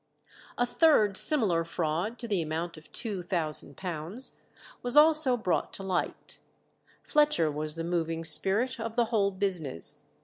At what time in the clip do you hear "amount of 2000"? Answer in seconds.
2.41-4.31